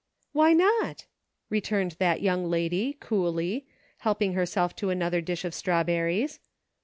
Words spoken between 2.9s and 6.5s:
coolly, helping herself to another dish of strawberries.